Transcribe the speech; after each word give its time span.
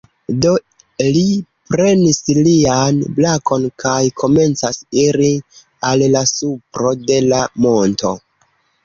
Do 0.43 0.51
li 1.15 1.25
prenis 1.73 2.17
lian 2.47 3.01
brakon 3.19 3.67
kaj 3.83 3.99
komencas 4.23 4.79
iri 5.03 5.29
al 5.91 6.03
la 6.15 6.25
supro 6.31 6.95
de 7.11 7.21
la 7.27 7.43
monto. 7.67 8.15